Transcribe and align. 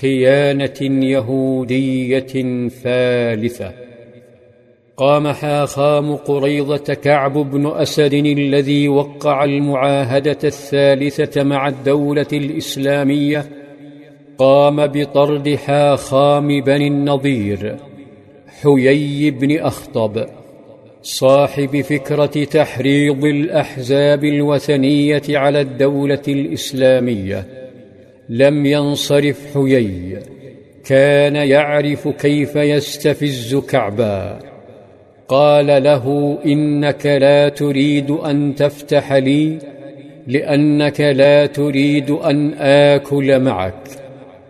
خيانة 0.00 1.04
يهودية 1.06 2.68
ثالثة. 2.68 3.72
قام 4.96 5.28
حاخام 5.28 6.16
قريضه 6.16 6.94
كعب 6.94 7.32
بن 7.32 7.66
أسد 7.66 8.14
الذي 8.14 8.88
وقع 8.88 9.44
المعاهدة 9.44 10.38
الثالثة 10.44 11.42
مع 11.42 11.68
الدولة 11.68 12.26
الإسلامية. 12.32 13.44
قام 14.38 14.86
بطرد 14.86 15.54
حاخام 15.54 16.60
بن 16.60 16.82
النضير 16.82 17.76
حيي 18.62 19.30
بن 19.30 19.58
أخطب 19.58 20.26
صاحب 21.02 21.80
فكرة 21.80 22.44
تحريض 22.44 23.24
الأحزاب 23.24 24.24
الوثنية 24.24 25.22
على 25.28 25.60
الدولة 25.60 26.22
الإسلامية. 26.28 27.61
لم 28.28 28.66
ينصرف 28.66 29.54
حيي. 29.54 30.18
كان 30.84 31.36
يعرف 31.36 32.08
كيف 32.08 32.56
يستفز 32.56 33.56
كعبا. 33.56 34.38
قال 35.28 35.66
له 35.66 36.38
إنك 36.46 37.06
لا 37.06 37.48
تريد 37.48 38.10
أن 38.10 38.54
تفتح 38.54 39.12
لي 39.12 39.58
لأنك 40.26 41.00
لا 41.00 41.46
تريد 41.46 42.10
أن 42.10 42.54
آكل 42.58 43.40
معك. 43.40 43.88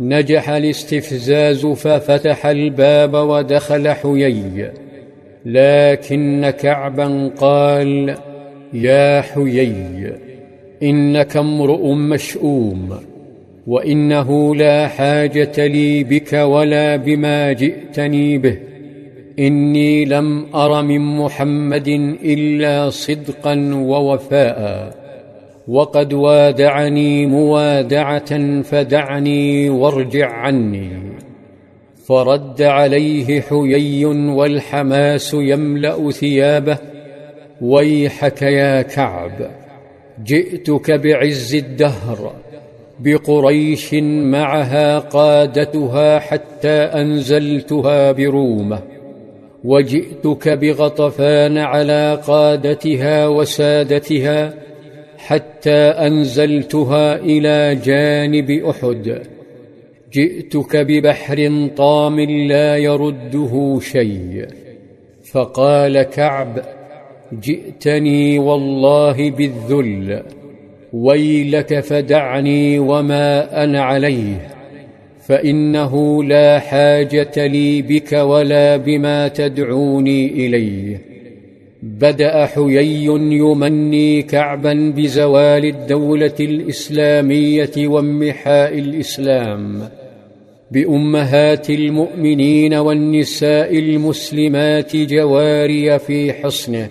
نجح 0.00 0.50
الاستفزاز 0.50 1.66
ففتح 1.66 2.46
الباب 2.46 3.14
ودخل 3.14 3.88
حيي. 3.88 4.70
لكن 5.46 6.50
كعبا 6.60 7.30
قال 7.36 8.14
يا 8.72 9.20
حيي 9.20 10.12
إنك 10.82 11.36
امرؤ 11.36 11.92
مشؤوم. 11.92 13.15
وإنه 13.66 14.54
لا 14.54 14.88
حاجة 14.88 15.66
لي 15.66 16.04
بك 16.04 16.32
ولا 16.32 16.96
بما 16.96 17.52
جئتني 17.52 18.38
به. 18.38 18.58
إني 19.38 20.04
لم 20.04 20.46
أر 20.54 20.82
من 20.82 21.00
محمد 21.00 21.88
إلا 22.24 22.90
صدقا 22.90 23.74
ووفاء. 23.74 24.94
وقد 25.68 26.12
وادعني 26.12 27.26
موادعه 27.26 28.62
فدعني 28.62 29.70
وارجع 29.70 30.32
عني. 30.32 30.90
فرد 32.06 32.62
عليه 32.62 33.40
حيي 33.40 34.04
والحماس 34.04 35.34
يملأ 35.34 36.10
ثيابه. 36.10 36.78
ويحك 37.60 38.42
يا 38.42 38.82
كعب 38.82 39.50
جئتك 40.24 40.90
بعز 40.90 41.54
الدهر. 41.54 42.32
بقريش 43.00 43.94
معها 43.94 44.98
قادتها 44.98 46.18
حتى 46.18 46.68
أنزلتها 46.68 48.12
برومة 48.12 48.78
وجئتك 49.64 50.48
بغطفان 50.48 51.58
على 51.58 52.20
قادتها 52.26 53.26
وسادتها 53.26 54.54
حتى 55.18 55.78
أنزلتها 55.78 57.16
إلى 57.16 57.74
جانب 57.84 58.50
أحد. 58.50 59.22
جئتك 60.12 60.76
ببحر 60.76 61.68
طام 61.76 62.20
لا 62.20 62.76
يرده 62.76 63.78
شيء. 63.80 64.46
فقال 65.32 66.02
كعب 66.02 66.62
جئتني 67.32 68.38
والله 68.38 69.30
بالذل. 69.30 70.22
ويلك 71.04 71.80
فدعني 71.80 72.78
وما 72.78 73.64
أنا 73.64 73.82
عليه 73.82 74.48
فإنه 75.26 76.24
لا 76.24 76.58
حاجة 76.58 77.46
لي 77.46 77.82
بك 77.82 78.12
ولا 78.12 78.76
بما 78.76 79.28
تدعوني 79.28 80.26
إليه. 80.26 81.00
بدأ 81.82 82.46
حيي 82.46 83.04
يمني 83.04 84.22
كعبا 84.22 84.92
بزوال 84.96 85.64
الدولة 85.64 86.34
الإسلامية 86.40 87.72
وامحاء 87.76 88.78
الإسلام. 88.78 89.88
بأمهات 90.70 91.70
المؤمنين 91.70 92.74
والنساء 92.74 93.78
المسلمات 93.78 94.96
جواري 94.96 95.98
في 95.98 96.32
حصنه 96.32 96.88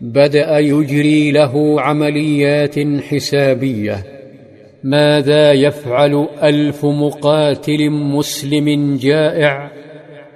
بدأ 0.00 0.58
يجري 0.58 1.30
له 1.30 1.80
عمليات 1.80 2.78
حسابية. 3.02 4.04
ماذا 4.84 5.52
يفعل 5.52 6.28
ألف 6.42 6.84
مقاتل 6.84 7.90
مسلم 7.90 8.96
جائع 8.96 9.70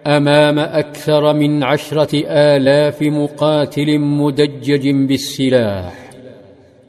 أمام 0.07 0.59
أكثر 0.59 1.33
من 1.33 1.63
عشرة 1.63 2.23
آلاف 2.27 3.03
مقاتل 3.03 3.99
مدجج 3.99 4.89
بالسلاح؟ 4.89 6.11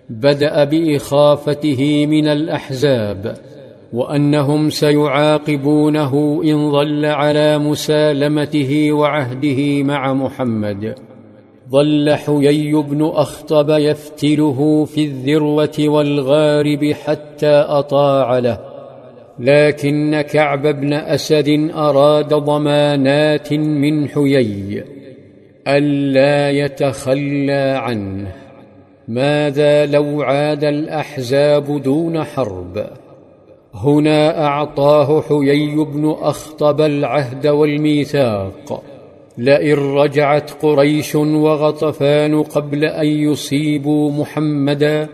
بدأ 0.10 0.64
بإخافته 0.64 2.06
من 2.06 2.28
الأحزاب 2.28 3.38
وأنهم 3.94 4.70
سيعاقبونه 4.70 6.42
إن 6.44 6.72
ظل 6.72 7.06
على 7.06 7.58
مسالمته 7.58 8.92
وعهده 8.92 9.84
مع 9.84 10.14
محمد. 10.14 10.96
ظل 11.70 12.16
حيي 12.16 12.74
بن 12.74 13.06
أخطب 13.06 13.70
يفتله 13.70 14.86
في 14.86 15.06
الذروة 15.06 15.76
والغارب 15.80 16.92
حتى 17.06 17.56
أطاع 17.68 18.40
له. 18.40 18.60
لكن 19.40 20.22
كعب 20.22 20.68
بن 20.68 20.94
أسد 20.94 21.72
أراد 21.76 22.34
ضمانات 22.34 23.54
من 23.54 24.10
حيي 24.10 24.84
ألا 25.68 26.52
يتخلى 26.52 27.80
عنه. 27.82 28.32
ماذا 29.08 29.86
لو 29.86 30.22
عاد 30.22 30.64
الأحزاب 30.64 31.82
دون 31.82 32.24
حرب؟ 32.24 32.86
هنا 33.74 34.46
أعطاه 34.46 35.22
حيي 35.22 35.76
بن 35.76 36.16
أخطب 36.22 36.82
العهد 36.82 37.48
والميثاق. 37.48 38.84
لئن 39.38 39.74
رجعت 39.74 40.52
قريش 40.52 41.16
وغطفان 41.16 42.44
قبل 42.44 42.86
أن 42.86 43.08
يصيبوا 43.08 44.12
محمدا 44.12 45.08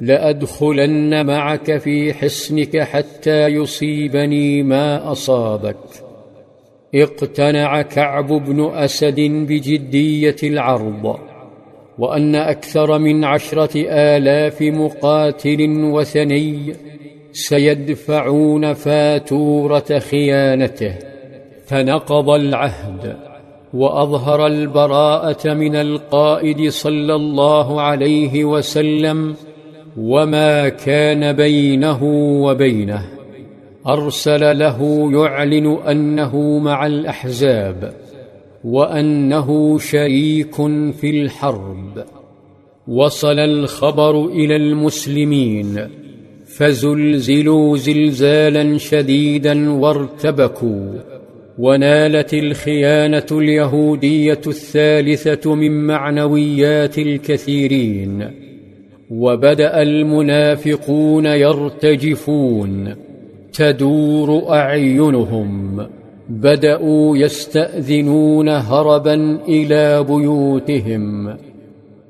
لأدخلن 0.00 1.26
معك 1.26 1.76
في 1.76 2.14
حصنك 2.14 2.78
حتى 2.78 3.46
يصيبني 3.46 4.62
ما 4.62 5.12
أصابك. 5.12 5.76
اقتنع 6.94 7.82
كعب 7.82 8.26
بن 8.26 8.70
أسد 8.74 9.20
بجدية 9.20 10.36
العرض 10.42 11.18
وأن 11.98 12.34
أكثر 12.34 12.98
من 12.98 13.24
عشرة 13.24 13.70
آلاف 13.88 14.62
مقاتل 14.62 15.84
وثني 15.84 16.72
سيدفعون 17.32 18.72
فاتورة 18.72 19.98
خيانته 19.98 20.94
فنقض 21.66 22.30
العهد. 22.30 23.29
وأظهر 23.74 24.46
البراءة 24.46 25.54
من 25.54 25.76
القائد 25.76 26.70
صلى 26.70 27.14
الله 27.14 27.80
عليه 27.80 28.44
وسلم 28.44 29.34
وما 29.98 30.68
كان 30.68 31.32
بينه 31.32 32.04
وبينه. 32.44 33.02
أرسل 33.86 34.58
له 34.58 35.10
يعلن 35.12 35.78
أنه 35.88 36.58
مع 36.58 36.86
الأحزاب 36.86 37.92
وأنه 38.64 39.78
شريك 39.78 40.54
في 40.92 41.10
الحرب. 41.10 42.04
وصل 42.88 43.38
الخبر 43.38 44.24
إلى 44.24 44.56
المسلمين 44.56 45.88
فزلزلوا 46.56 47.76
زلزالا 47.76 48.78
شديدا 48.78 49.72
وارتبكوا. 49.72 51.09
ونالت 51.60 52.34
الخيانة 52.34 53.26
اليهودية 53.32 54.40
الثالثة 54.46 55.54
من 55.54 55.86
معنويات 55.86 56.98
الكثيرين 56.98 58.30
وبدأ 59.10 59.82
المنافقون 59.82 61.26
يرتجفون 61.26 62.94
تدور 63.52 64.52
أعينهم 64.52 65.86
بدأوا 66.28 67.16
يستأذنون 67.16 68.48
هربا 68.48 69.38
إلى 69.48 70.04
بيوتهم. 70.04 71.36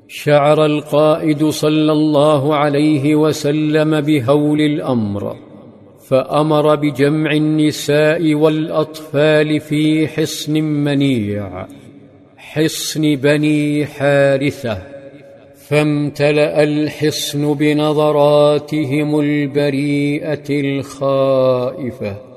شعر 0.07 0.65
القائد 0.65 1.45
صلى 1.45 1.91
الله 1.91 2.55
عليه 2.55 3.15
وسلم 3.15 4.01
بهول 4.01 4.61
الأمر. 4.61 5.50
فأمر 6.07 6.75
بجمع 6.75 7.31
النساء 7.31 8.33
والأطفال 8.33 9.59
في 9.59 10.07
حصن 10.07 10.53
منيع 10.61 11.67
حصن 12.37 13.15
بني 13.15 13.85
حارثة 13.85 14.81
فامتلأ 15.67 16.63
الحصن 16.63 17.53
بنظراتهم 17.53 19.19
البريئة 19.19 20.49
الخائفة. 20.49 22.30